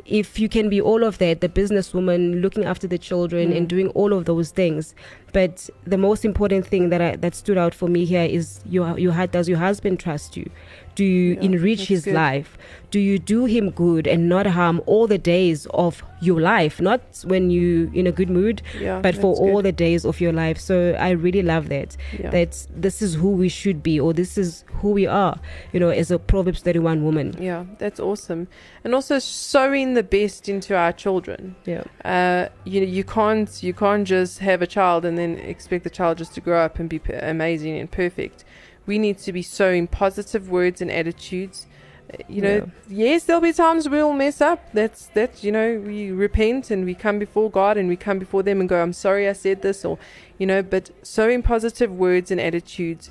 if 0.06 0.38
you 0.38 0.48
can 0.48 0.68
be 0.68 0.80
all 0.80 1.04
of 1.04 1.18
that, 1.18 1.40
the 1.40 1.48
businesswoman 1.48 2.40
looking 2.40 2.64
after 2.64 2.86
the 2.86 2.98
children 2.98 3.50
mm. 3.50 3.56
and 3.56 3.68
doing 3.68 3.88
all 3.88 4.12
of 4.12 4.24
those 4.24 4.50
things, 4.50 4.94
But 5.32 5.68
the 5.84 5.98
most 5.98 6.24
important 6.24 6.66
thing 6.66 6.88
that 6.88 7.00
I, 7.00 7.16
that 7.16 7.34
stood 7.34 7.58
out 7.58 7.74
for 7.74 7.88
me 7.88 8.04
here 8.04 8.24
is 8.24 8.60
your 8.64 8.98
your 8.98 9.26
does 9.26 9.48
your 9.48 9.58
husband 9.58 10.00
trust 10.00 10.36
you? 10.36 10.50
Do 10.98 11.04
you 11.04 11.34
Yeah, 11.34 11.42
enrich 11.48 11.82
his 11.94 12.04
good. 12.04 12.14
life? 12.14 12.50
Do 12.90 12.98
you 12.98 13.18
do 13.20 13.44
him 13.44 13.70
good 13.70 14.04
and 14.12 14.28
not 14.28 14.46
harm 14.46 14.80
all 14.86 15.06
the 15.06 15.18
days 15.36 15.66
of 15.84 16.02
your 16.20 16.40
life? 16.40 16.80
Not 16.80 17.02
when 17.32 17.50
you 17.50 17.90
in 17.94 18.06
a 18.08 18.12
good 18.18 18.30
mood, 18.38 18.62
Yeah, 18.80 19.00
but 19.06 19.14
for 19.14 19.32
all 19.42 19.56
good. 19.58 19.66
the 19.68 19.72
days 19.86 20.04
of 20.04 20.20
your 20.20 20.32
life. 20.32 20.58
So 20.58 20.74
I 20.98 21.10
really 21.26 21.42
love 21.42 21.68
that. 21.68 21.96
Yeah. 22.18 22.30
That 22.30 22.66
this 22.84 23.00
is 23.06 23.14
who 23.14 23.30
we 23.42 23.48
should 23.48 23.80
be, 23.90 24.00
or 24.00 24.12
this 24.12 24.36
is 24.36 24.64
who 24.80 24.90
we 24.90 25.06
are. 25.06 25.36
You 25.72 25.78
know, 25.82 25.90
as 26.02 26.10
a 26.10 26.18
Proverbs 26.18 26.60
thirty-one 26.62 27.04
woman. 27.04 27.28
Yeah, 27.50 27.60
that's 27.78 28.00
awesome. 28.00 28.48
And 28.82 28.92
also 28.94 29.20
sowing 29.20 29.94
the 29.94 30.02
best 30.18 30.48
into 30.48 30.74
our 30.82 30.92
children. 31.04 31.54
Yeah. 31.64 31.84
Uh, 32.04 32.48
you 32.64 32.80
know, 32.80 32.90
you 32.98 33.04
can't 33.04 33.50
you 33.62 33.74
can't 33.74 34.04
just 34.16 34.40
have 34.40 34.62
a 34.62 34.66
child 34.66 35.04
and 35.04 35.16
then 35.16 35.32
expect 35.54 35.84
the 35.84 35.90
child 35.98 36.18
just 36.18 36.34
to 36.34 36.40
grow 36.40 36.60
up 36.66 36.80
and 36.80 36.88
be 36.88 37.00
amazing 37.34 37.78
and 37.78 37.88
perfect. 38.02 38.44
We 38.88 38.98
need 38.98 39.18
to 39.26 39.32
be 39.32 39.42
sowing 39.42 39.86
positive 39.86 40.44
words 40.50 40.80
and 40.82 40.90
attitudes. 41.00 41.66
Uh, 42.12 42.16
You 42.36 42.42
know, 42.46 42.58
yes, 43.04 43.24
there'll 43.24 43.42
be 43.50 43.52
times 43.52 43.82
we'll 43.94 44.14
mess 44.24 44.40
up. 44.40 44.60
That's 44.72 45.02
that. 45.16 45.32
You 45.44 45.52
know, 45.56 45.68
we 45.90 46.10
repent 46.26 46.70
and 46.72 46.80
we 46.90 46.94
come 47.06 47.18
before 47.26 47.48
God 47.50 47.74
and 47.76 47.86
we 47.88 47.96
come 47.96 48.18
before 48.18 48.42
them 48.48 48.60
and 48.60 48.68
go, 48.68 48.76
"I'm 48.84 48.94
sorry, 49.06 49.24
I 49.28 49.34
said 49.34 49.58
this," 49.66 49.84
or 49.84 49.94
you 50.40 50.46
know. 50.50 50.60
But 50.74 50.84
sowing 51.02 51.42
positive 51.42 51.90
words 52.06 52.30
and 52.32 52.40
attitudes, 52.40 53.04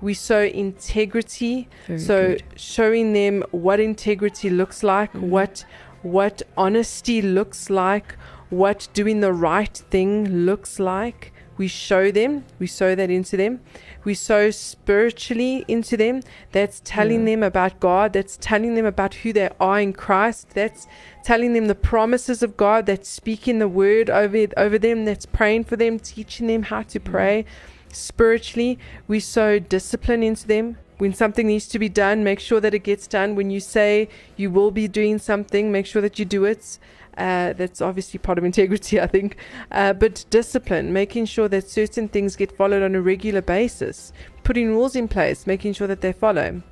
we 0.00 0.14
sow 0.14 0.42
integrity 0.66 1.68
Very 1.86 1.98
so 2.10 2.18
good. 2.28 2.42
showing 2.56 3.12
them 3.12 3.34
what 3.50 3.78
integrity 3.80 4.48
looks 4.60 4.82
like 4.82 5.12
Mhm. 5.12 5.28
what 5.34 5.54
what 6.02 6.36
honesty 6.56 7.20
looks 7.20 7.68
like 7.68 8.08
what 8.50 8.80
doing 8.94 9.18
the 9.20 9.32
right 9.50 9.76
thing 9.90 10.12
looks 10.48 10.78
like 10.78 11.32
we 11.58 11.66
show 11.66 12.10
them 12.10 12.44
we 12.58 12.66
sow 12.66 12.94
that 12.94 13.10
into 13.10 13.36
them. 13.36 13.60
We 14.04 14.14
sow 14.14 14.50
spiritually 14.50 15.64
into 15.68 15.96
them. 15.96 16.22
That's 16.52 16.80
telling 16.84 17.26
Yeah. 17.26 17.34
them 17.34 17.42
about 17.42 17.80
god. 17.80 18.12
That's 18.12 18.38
telling 18.40 18.74
them 18.76 18.86
about 18.86 19.14
who 19.14 19.32
they 19.32 19.50
are 19.60 19.80
in 19.80 19.92
christ. 19.92 20.50
That's 20.54 20.86
telling 21.24 21.52
them 21.52 21.66
the 21.66 21.74
promises 21.74 22.42
of 22.42 22.56
god 22.56 22.86
that's 22.86 23.08
speaking 23.08 23.58
the 23.58 23.68
word 23.68 24.08
over 24.08 24.46
over 24.56 24.78
them 24.78 25.04
that's 25.04 25.26
praying 25.26 25.64
for 25.64 25.76
them 25.76 25.98
teaching 25.98 26.46
them 26.46 26.62
how 26.62 26.82
to 26.82 27.00
mm. 27.00 27.04
pray. 27.04 27.44
Spiritually 27.92 28.78
we 29.08 29.18
sow 29.18 29.58
discipline 29.58 30.22
into 30.22 30.46
them. 30.46 30.78
When 30.98 31.14
something 31.14 31.46
needs 31.46 31.68
to 31.68 31.78
be 31.78 31.88
done 31.88 32.24
make 32.24 32.40
sure 32.40 32.60
that 32.60 32.74
it 32.74 32.84
gets 32.84 33.06
done. 33.06 33.34
When 33.34 33.50
you 33.50 33.60
say 33.60 34.08
you 34.36 34.50
will 34.50 34.70
be 34.70 34.86
doing 34.86 35.18
something 35.18 35.72
make 35.72 35.86
sure 35.86 36.02
that 36.02 36.18
you 36.18 36.24
do 36.24 36.44
it 36.44 36.78
uh, 37.18 37.52
that's 37.52 37.80
obviously 37.82 38.18
part 38.18 38.38
of 38.38 38.44
integrity 38.44 39.00
i 39.00 39.06
think. 39.06 39.36
Uh, 39.70 39.92
but 39.92 40.24
discipline 40.30 40.92
making 40.92 41.26
sure 41.26 41.48
that 41.48 41.68
certain 41.68 42.08
things 42.08 42.36
get 42.36 42.56
followed 42.56 42.82
on 42.82 42.94
a 42.94 43.00
regular 43.00 43.42
basis. 43.42 44.12
Putting 44.44 44.68
rules 44.70 44.96
in 44.96 45.08
place 45.08 45.46
making 45.46 45.74
sure 45.74 45.86
that 45.86 46.00
they 46.00 46.12
follow. 46.12 46.62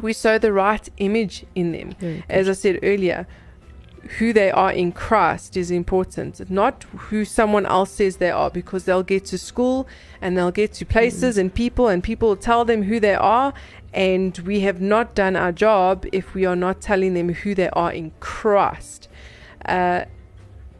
We 0.00 0.12
sow 0.12 0.38
the 0.38 0.52
right 0.52 0.88
image 0.98 1.44
in 1.54 1.72
them. 1.72 2.22
As 2.28 2.48
I 2.48 2.52
said 2.52 2.78
earlier, 2.82 3.26
who 4.18 4.32
they 4.32 4.50
are 4.50 4.72
in 4.72 4.92
Christ 4.92 5.56
is 5.56 5.70
important, 5.70 6.50
not 6.50 6.84
who 6.84 7.24
someone 7.24 7.66
else 7.66 7.90
says 7.90 8.16
they 8.16 8.30
are, 8.30 8.50
because 8.50 8.84
they'll 8.84 9.02
get 9.02 9.26
to 9.26 9.38
school 9.38 9.86
and 10.20 10.36
they'll 10.36 10.50
get 10.50 10.72
to 10.74 10.86
places 10.86 11.36
and 11.38 11.54
people, 11.54 11.88
and 11.88 12.02
people 12.02 12.30
will 12.30 12.36
tell 12.36 12.64
them 12.64 12.84
who 12.84 12.98
they 12.98 13.14
are. 13.14 13.52
And 13.92 14.36
we 14.38 14.60
have 14.60 14.80
not 14.80 15.14
done 15.14 15.36
our 15.36 15.52
job 15.52 16.06
if 16.10 16.34
we 16.34 16.46
are 16.46 16.56
not 16.56 16.80
telling 16.80 17.12
them 17.14 17.34
who 17.34 17.54
they 17.54 17.68
are 17.70 17.92
in 17.92 18.12
Christ 18.18 19.08
uh, 19.66 20.04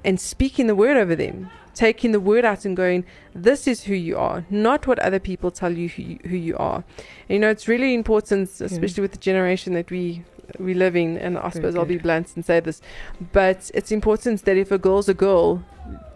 and 0.04 0.20
speaking 0.20 0.66
the 0.66 0.74
word 0.74 0.96
over 0.96 1.14
them, 1.14 1.50
taking 1.74 2.12
the 2.12 2.20
word 2.20 2.44
out 2.44 2.64
and 2.64 2.76
going, 2.76 3.04
This 3.34 3.66
is 3.66 3.84
who 3.84 3.94
you 3.94 4.16
are, 4.16 4.44
not 4.50 4.86
what 4.86 4.98
other 4.98 5.18
people 5.18 5.50
tell 5.50 5.72
you 5.72 5.88
who 5.88 6.02
you, 6.02 6.18
who 6.24 6.36
you 6.36 6.56
are. 6.56 6.84
And, 7.28 7.30
you 7.30 7.38
know, 7.38 7.50
it's 7.50 7.68
really 7.68 7.94
important, 7.94 8.60
especially 8.60 9.02
with 9.02 9.12
the 9.12 9.18
generation 9.18 9.74
that 9.74 9.90
we 9.90 10.24
we 10.58 10.74
live 10.74 10.96
in, 10.96 11.16
and 11.16 11.38
I 11.38 11.48
suppose 11.50 11.74
I'll 11.74 11.86
be 11.86 11.96
blunt 11.96 12.32
and 12.34 12.44
say 12.44 12.60
this, 12.60 12.82
but 13.32 13.70
it's 13.72 13.90
important 13.90 14.44
that 14.44 14.56
if 14.56 14.70
a 14.70 14.76
girl's 14.76 15.08
a 15.08 15.14
girl, 15.14 15.64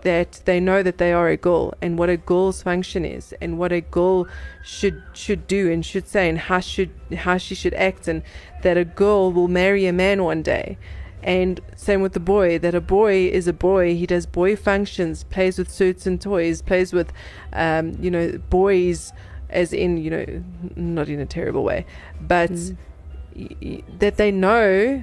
that 0.02 0.40
they 0.44 0.60
know 0.60 0.82
that 0.82 0.98
they 0.98 1.12
are 1.12 1.28
a 1.28 1.36
girl 1.36 1.74
and 1.82 1.98
what 1.98 2.08
a 2.08 2.16
girl's 2.16 2.62
function 2.62 3.04
is 3.04 3.34
and 3.40 3.58
what 3.58 3.72
a 3.72 3.80
girl 3.80 4.26
should 4.62 5.02
should 5.12 5.46
do 5.46 5.70
and 5.70 5.84
should 5.84 6.06
say 6.06 6.28
and 6.28 6.38
how 6.38 6.60
should 6.60 6.90
how 7.16 7.36
she 7.36 7.54
should 7.54 7.74
act 7.74 8.06
and 8.06 8.22
that 8.62 8.76
a 8.76 8.84
girl 8.84 9.32
will 9.32 9.48
marry 9.48 9.84
a 9.86 9.92
man 9.92 10.22
one 10.22 10.42
day 10.42 10.78
and 11.26 11.60
same 11.76 12.00
with 12.00 12.12
the 12.14 12.20
boy 12.20 12.56
that 12.58 12.74
a 12.74 12.80
boy 12.80 13.26
is 13.26 13.46
a 13.48 13.52
boy 13.52 13.94
he 13.94 14.06
does 14.06 14.24
boy 14.26 14.56
functions 14.56 15.24
plays 15.24 15.58
with 15.58 15.68
suits 15.70 16.06
and 16.06 16.20
toys 16.20 16.62
plays 16.62 16.92
with 16.92 17.12
um, 17.52 17.84
you 18.00 18.10
know 18.10 18.38
boys 18.48 19.12
as 19.50 19.72
in 19.72 19.96
you 19.98 20.10
know 20.10 20.26
not 20.76 21.08
in 21.08 21.20
a 21.20 21.26
terrible 21.26 21.64
way 21.64 21.84
but 22.20 22.50
Mm. 22.50 22.76
y- 23.36 23.56
y- 23.60 23.82
that 23.98 24.16
they 24.16 24.30
know 24.30 25.02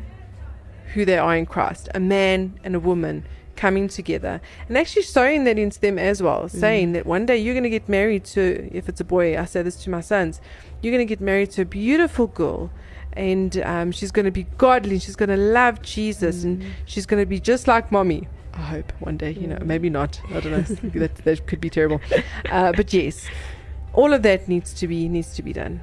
who 0.93 1.05
they 1.05 1.17
are 1.17 1.35
in 1.35 1.45
Christ, 1.45 1.89
a 1.95 1.99
man 1.99 2.53
and 2.63 2.75
a 2.75 2.79
woman 2.79 3.25
coming 3.55 3.87
together 3.87 4.39
and 4.67 4.77
actually 4.77 5.01
sowing 5.03 5.43
that 5.45 5.57
into 5.57 5.79
them 5.79 5.97
as 5.97 6.21
well, 6.21 6.47
saying 6.49 6.91
that 6.93 7.05
one 7.05 7.25
day 7.25 7.35
you're 7.37 7.53
going 7.55 7.63
to 7.63 7.69
get 7.79 7.87
married 7.89 8.23
to, 8.25 8.69
if 8.71 8.87
it's 8.89 9.01
a 9.01 9.03
boy, 9.03 9.35
I 9.39 9.45
say 9.45 9.61
this 9.63 9.75
to 9.83 9.89
my 9.89 10.01
sons, 10.01 10.39
you're 10.81 10.91
going 10.95 11.07
to 11.07 11.11
get 11.15 11.19
married 11.21 11.49
to 11.51 11.61
a 11.63 11.65
beautiful 11.65 12.27
girl. 12.27 12.69
And 13.15 13.57
um, 13.61 13.91
she's 13.91 14.11
going 14.11 14.25
to 14.25 14.31
be 14.31 14.43
godly. 14.57 14.99
She's 14.99 15.15
going 15.15 15.29
to 15.29 15.37
love 15.37 15.81
Jesus, 15.81 16.43
and 16.43 16.63
she's 16.85 17.05
going 17.05 17.21
to 17.21 17.25
be 17.27 17.39
just 17.39 17.67
like 17.67 17.91
mommy. 17.91 18.27
I 18.53 18.61
hope 18.61 18.91
one 18.99 19.17
day, 19.17 19.31
you 19.31 19.47
know, 19.47 19.57
maybe 19.63 19.89
not. 19.89 20.19
I 20.33 20.39
don't 20.39 20.51
know. 20.51 20.61
that 20.99 21.15
that 21.17 21.47
could 21.47 21.59
be 21.61 21.69
terrible, 21.69 22.01
uh, 22.51 22.71
but 22.73 22.93
yes, 22.93 23.25
all 23.93 24.13
of 24.13 24.21
that 24.23 24.47
needs 24.47 24.73
to 24.75 24.87
be 24.87 25.09
needs 25.09 25.33
to 25.35 25.43
be 25.43 25.53
done. 25.53 25.81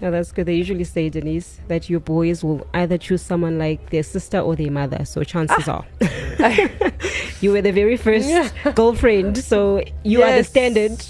Yeah, 0.00 0.10
that's 0.10 0.32
good. 0.32 0.46
They 0.46 0.54
usually 0.54 0.82
say, 0.82 1.08
Denise, 1.10 1.60
that 1.68 1.88
your 1.88 2.00
boys 2.00 2.42
will 2.42 2.66
either 2.74 2.98
choose 2.98 3.22
someone 3.22 3.56
like 3.58 3.90
their 3.90 4.02
sister 4.02 4.40
or 4.40 4.56
their 4.56 4.70
mother. 4.70 5.04
So 5.04 5.22
chances 5.22 5.68
are, 5.68 5.84
you 7.40 7.52
were 7.52 7.62
the 7.62 7.70
very 7.72 7.96
first 7.96 8.28
Yeah. 8.28 8.48
girlfriend, 8.74 9.38
so 9.38 9.82
you 10.02 10.22
are 10.24 10.32
the 10.32 10.42
standard. 10.44 11.00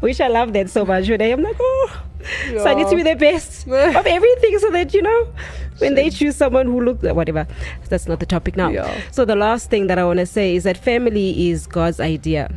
Which 0.00 0.20
I 0.20 0.28
love 0.28 0.52
that 0.52 0.68
so 0.68 0.84
much. 0.84 1.08
When 1.08 1.22
I 1.22 1.26
am 1.30 1.42
like, 1.42 1.56
oh, 1.58 2.02
so 2.48 2.64
I 2.66 2.74
need 2.74 2.88
to 2.88 2.96
be 2.96 3.02
the 3.02 3.14
best 3.16 3.66
of 3.68 4.06
everything, 4.06 4.58
so 4.58 4.70
that 4.70 4.94
you 4.94 5.02
know, 5.02 5.28
when 5.78 5.94
they 5.94 6.10
choose 6.10 6.36
someone 6.36 6.66
who 6.66 6.80
looks 6.80 7.02
whatever. 7.02 7.46
That's 7.88 8.06
not 8.08 8.20
the 8.20 8.26
topic 8.26 8.56
now. 8.56 8.68
Yeah. 8.70 9.00
So 9.10 9.24
the 9.24 9.36
last 9.36 9.70
thing 9.70 9.86
that 9.88 9.98
I 9.98 10.04
want 10.04 10.18
to 10.20 10.26
say 10.26 10.54
is 10.56 10.64
that 10.64 10.76
family 10.76 11.48
is 11.50 11.66
God's 11.66 12.00
idea 12.00 12.50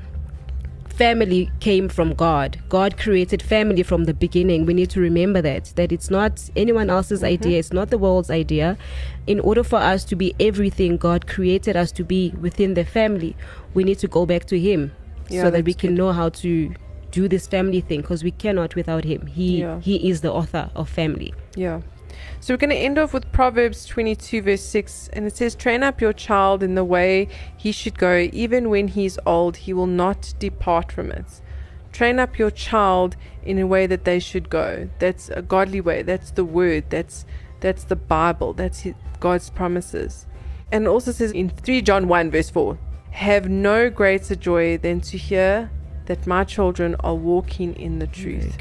family 0.87 1.49
came 1.61 1.87
from 1.87 2.13
God. 2.13 2.59
God 2.67 2.97
created 2.97 3.41
family 3.41 3.83
from 3.83 4.03
the 4.03 4.13
beginning. 4.13 4.65
We 4.65 4.73
need 4.73 4.89
to 4.89 4.99
remember 4.99 5.41
that 5.41 5.71
that 5.77 5.93
it's 5.93 6.09
not 6.09 6.49
anyone 6.57 6.89
else's 6.89 7.21
Mm-hmm. 7.21 7.25
idea, 7.33 7.59
it's 7.59 7.71
not 7.71 7.89
the 7.89 7.97
world's 7.97 8.29
idea. 8.29 8.77
In 9.25 9.39
order 9.39 9.63
for 9.63 9.77
us 9.79 10.03
to 10.05 10.15
be 10.17 10.35
everything 10.41 10.97
God 10.97 11.25
created 11.25 11.77
us 11.77 11.93
to 11.93 12.03
be 12.03 12.33
within 12.41 12.73
the 12.73 12.83
family, 12.83 13.33
we 13.73 13.85
need 13.85 13.99
to 13.99 14.07
go 14.09 14.25
back 14.25 14.43
to 14.47 14.59
him 14.59 14.91
Yeah, 15.29 15.43
so 15.43 15.51
that 15.51 15.63
we 15.63 15.73
can 15.73 15.91
good. 15.91 15.99
know 15.99 16.11
how 16.11 16.29
to 16.43 16.73
do 17.11 17.27
this 17.27 17.47
family 17.47 17.81
thing 17.81 18.01
because 18.01 18.23
we 18.23 18.31
cannot 18.31 18.75
without 18.75 19.03
him. 19.03 19.27
He 19.27 19.61
Yeah. 19.61 19.79
he 19.79 20.09
is 20.09 20.21
the 20.21 20.31
author 20.31 20.69
of 20.75 20.89
family. 20.89 21.33
Yeah. 21.55 21.81
So 22.41 22.53
we're 22.53 22.57
going 22.57 22.69
to 22.69 22.75
end 22.75 22.97
off 22.97 23.13
with 23.13 23.31
Proverbs 23.31 23.85
22, 23.85 24.41
verse 24.41 24.61
6. 24.61 25.09
And 25.13 25.25
it 25.25 25.35
says, 25.37 25.55
Train 25.55 25.83
up 25.83 26.01
your 26.01 26.13
child 26.13 26.63
in 26.63 26.75
the 26.75 26.83
way 26.83 27.27
he 27.57 27.71
should 27.71 27.97
go. 27.97 28.27
Even 28.31 28.69
when 28.69 28.89
he's 28.89 29.17
old, 29.25 29.57
he 29.57 29.73
will 29.73 29.87
not 29.87 30.33
depart 30.39 30.91
from 30.91 31.11
it. 31.11 31.41
Train 31.91 32.19
up 32.19 32.37
your 32.37 32.51
child 32.51 33.15
in 33.43 33.57
a 33.59 33.67
way 33.67 33.87
that 33.87 34.05
they 34.05 34.19
should 34.19 34.49
go. 34.49 34.89
That's 34.99 35.29
a 35.29 35.41
godly 35.41 35.81
way. 35.81 36.01
That's 36.01 36.31
the 36.31 36.45
word. 36.45 36.85
That's 36.89 37.25
that's 37.61 37.83
the 37.83 37.95
Bible. 37.95 38.53
That's 38.53 38.81
his, 38.81 38.93
God's 39.19 39.49
promises. 39.49 40.25
And 40.71 40.85
it 40.85 40.87
also 40.87 41.11
says 41.11 41.31
in 41.31 41.49
3 41.49 41.81
John 41.81 42.07
1, 42.07 42.31
verse 42.31 42.49
4 42.49 42.77
Have 43.11 43.49
no 43.49 43.89
greater 43.89 44.35
joy 44.35 44.77
than 44.77 45.01
to 45.01 45.17
hear 45.17 45.71
that 46.09 46.27
my 46.27 46.43
children 46.43 46.95
are 47.07 47.15
walking 47.15 47.71
in 47.75 47.99
the 47.99 48.07
truth. 48.07 48.57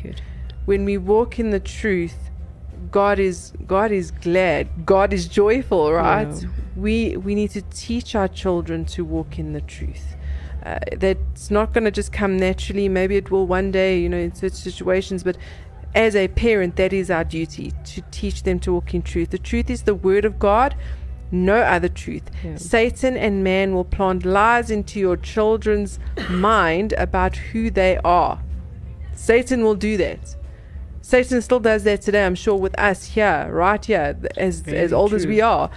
when 0.66 0.84
we 0.84 0.96
walk 0.98 1.38
in 1.42 1.48
the 1.50 1.64
truth 1.78 2.18
god 2.90 3.18
is 3.18 3.52
god 3.66 3.90
is 3.90 4.10
glad. 4.10 4.86
God 4.86 5.12
is 5.12 5.26
joyful 5.26 5.92
right? 5.92 6.34
We 6.76 7.16
we 7.16 7.34
need 7.34 7.50
to 7.58 7.62
teach 7.86 8.14
our 8.14 8.28
children 8.28 8.84
to 8.94 9.04
walk 9.04 9.38
in 9.38 9.52
the 9.52 9.60
truth. 9.76 10.06
Uh, 10.64 10.78
that's 10.96 11.50
not 11.50 11.72
going 11.72 11.84
to 11.84 11.90
just 11.90 12.12
come 12.12 12.36
naturally. 12.36 12.88
Maybe 12.88 13.16
it 13.16 13.30
will 13.30 13.46
one 13.46 13.70
day 13.70 13.98
you 14.02 14.08
know 14.08 14.22
in 14.28 14.34
certain 14.34 14.62
situations 14.70 15.22
but 15.28 15.36
as 15.94 16.14
a 16.14 16.28
parent 16.28 16.76
that 16.76 16.92
is 16.92 17.10
our 17.10 17.24
duty 17.24 17.72
to 17.92 18.02
teach 18.10 18.42
them 18.42 18.58
to 18.60 18.74
walk 18.74 18.94
in 18.94 19.02
truth. 19.02 19.30
The 19.30 19.38
truth 19.38 19.70
is 19.70 19.82
the 19.82 19.94
word 19.94 20.24
of 20.24 20.38
god 20.38 20.76
no 21.30 21.56
other 21.60 21.88
truth 21.88 22.22
Yeah. 22.44 22.56
satan 22.56 23.16
and 23.16 23.44
man 23.44 23.74
will 23.74 23.84
plant 23.84 24.24
lies 24.24 24.70
into 24.70 24.98
your 25.00 25.16
children's 25.16 25.98
mind 26.30 26.94
about 26.96 27.36
who 27.36 27.70
they 27.70 27.98
are 28.04 28.40
satan 29.14 29.62
will 29.62 29.74
do 29.74 29.96
that 29.96 30.34
Satan 31.00 31.40
still 31.40 31.58
does 31.60 31.84
that 31.84 32.02
today, 32.02 32.26
I'm 32.26 32.34
sure, 32.34 32.56
with 32.56 32.78
us 32.78 33.04
here, 33.14 33.48
right 33.50 33.82
here, 33.82 34.14
as 34.36 34.60
Very 34.60 34.76
as 34.78 34.92
old 34.92 35.14
as 35.14 35.26
we 35.26 35.40
are. 35.40 35.70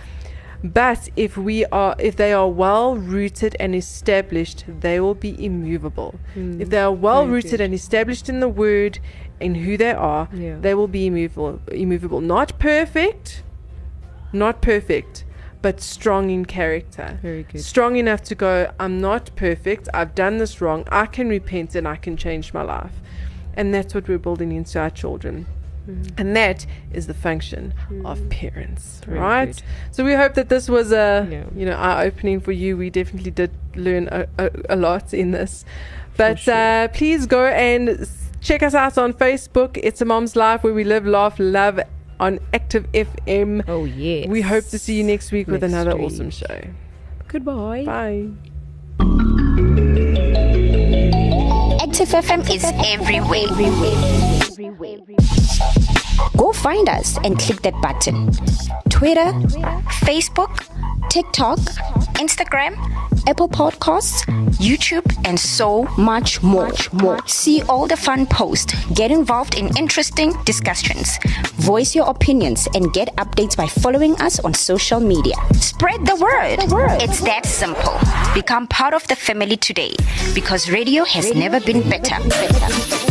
But 0.61 1.07
if 1.15 1.37
we 1.37 1.63
are, 1.67 1.95
if 1.99 2.17
they 2.17 2.33
are 2.33 2.49
well 2.49 2.97
rooted 2.97 3.55
and 3.57 3.73
established, 3.73 4.65
they 4.81 4.99
will 4.99 5.15
be 5.15 5.33
immovable. 5.45 6.15
Hmm. 6.33 6.59
If 6.59 6.69
they 6.69 6.79
are 6.79 6.91
well 6.91 7.21
Very 7.23 7.35
rooted 7.35 7.51
good. 7.51 7.61
and 7.61 7.73
established 7.73 8.27
in 8.27 8.41
the 8.41 8.49
word 8.49 8.99
and 9.39 9.55
who 9.55 9.77
they 9.77 9.91
are, 9.93 10.27
Yeah. 10.33 10.57
they 10.59 10.73
will 10.73 10.89
be 10.89 11.05
immovable. 11.07 11.61
Immovable, 11.71 12.19
not 12.19 12.59
perfect, 12.59 13.43
not 14.33 14.61
perfect, 14.61 15.23
but 15.61 15.79
strong 15.81 16.29
in 16.29 16.45
character. 16.45 17.19
Very 17.21 17.43
good. 17.43 17.61
Strong 17.61 17.95
enough 17.97 18.21
to 18.23 18.35
go, 18.35 18.71
I'm 18.79 18.99
not 18.99 19.29
perfect. 19.35 19.87
I've 19.93 20.15
done 20.15 20.37
this 20.37 20.61
wrong. 20.61 20.85
I 20.91 21.05
can 21.05 21.29
repent 21.29 21.75
and 21.75 21.87
I 21.87 21.95
can 21.97 22.17
change 22.17 22.53
my 22.53 22.61
life. 22.63 22.93
And 23.55 23.73
that's 23.73 23.93
what 23.93 24.07
we're 24.07 24.17
building 24.17 24.51
into 24.51 24.79
our 24.79 24.89
children. 24.89 25.45
And 26.17 26.35
that 26.35 26.65
is 26.93 27.07
the 27.07 27.13
function 27.13 27.73
of 28.05 28.29
parents, 28.29 29.01
Very 29.05 29.19
right? 29.19 29.45
good. 29.47 29.63
So 29.91 30.05
we 30.05 30.13
hope 30.13 30.35
that 30.35 30.47
this 30.47 30.69
was 30.69 30.91
a 30.91 31.27
Yeah. 31.29 31.43
you 31.55 31.65
know 31.65 31.73
eye 31.75 32.05
opening 32.05 32.39
for 32.39 32.51
you. 32.51 32.77
We 32.77 32.89
definitely 32.89 33.31
did 33.31 33.51
learn 33.75 34.07
a, 34.11 34.27
a, 34.37 34.51
a 34.69 34.75
lot 34.75 35.13
in 35.13 35.31
this. 35.31 35.65
But 36.17 36.39
sure. 36.39 36.53
uh, 36.53 36.87
please 36.89 37.25
go 37.25 37.45
and 37.47 38.07
check 38.41 38.61
us 38.63 38.75
out 38.75 38.97
on 38.97 39.11
Facebook. 39.13 39.77
It's 39.81 40.01
a 40.01 40.05
mom's 40.05 40.35
life 40.35 40.63
where 40.63 40.73
we 40.73 40.83
live, 40.83 41.05
laugh, 41.05 41.35
love 41.39 41.79
on 42.21 42.39
Active 42.53 42.89
FM. 42.93 43.63
Oh 43.67 43.83
yes. 43.83 44.29
We 44.29 44.41
hope 44.41 44.65
to 44.67 44.79
see 44.79 44.95
you 44.95 45.03
next 45.03 45.31
week 45.31 45.47
with 45.47 45.63
another 45.63 45.97
week. 45.97 46.05
awesome 46.05 46.29
show. 46.29 46.61
Goodbye. 47.27 47.83
Bye. 47.83 48.29
Active 51.81 52.09
FM 52.09 52.41
is 52.53 52.63
everywhere. 52.85 53.47
everywhere. 53.49 54.99
everywhere. 55.01 55.17
Go 56.37 56.53
find 56.53 56.87
us 56.87 57.17
and 57.23 57.37
click 57.39 57.61
that 57.63 57.73
button. 57.81 58.31
Twitter, 58.89 59.31
Facebook, 60.05 60.70
TikTok, 61.11 61.59
Instagram, 62.23 62.73
Apple 63.27 63.49
Podcasts, 63.49 64.23
YouTube, 64.63 65.03
and 65.27 65.37
so 65.37 65.83
much 65.97 66.41
more. 66.41 66.71
more. 66.93 67.19
See 67.27 67.61
all 67.63 67.85
the 67.85 67.97
fun 67.97 68.25
posts. 68.25 68.73
Get 68.93 69.11
involved 69.11 69.55
in 69.55 69.75
interesting 69.77 70.31
discussions. 70.45 71.19
Voice 71.55 71.93
your 71.93 72.09
opinions 72.09 72.65
and 72.75 72.93
get 72.93 73.13
updates 73.17 73.57
by 73.57 73.67
following 73.67 74.15
us 74.21 74.39
on 74.39 74.53
social 74.53 75.01
media. 75.01 75.35
Spread 75.55 76.05
the 76.05 76.15
word. 76.15 76.61
The 76.69 76.73
word. 76.73 77.01
It's 77.01 77.19
that 77.25 77.45
simple. 77.45 77.99
Become 78.33 78.67
part 78.67 78.93
of 78.93 79.05
the 79.09 79.17
family 79.17 79.57
today 79.57 79.93
because 80.33 80.71
radio 80.71 81.03
has 81.03 81.35
never 81.35 81.59
been 81.59 81.89
better. 81.89 83.10